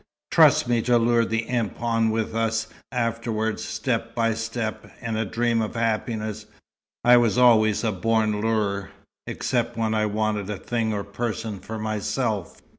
[0.31, 5.25] Trust me to lure the imp on with us afterward, step by step, in a
[5.25, 6.47] dream of happiness.
[7.03, 8.89] I was always a born lurer
[9.27, 12.63] except when I wanted a thing or person for myself."